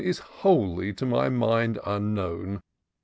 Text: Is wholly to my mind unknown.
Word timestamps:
Is 0.03 0.17
wholly 0.17 0.93
to 0.93 1.05
my 1.05 1.29
mind 1.29 1.77
unknown. 1.85 2.63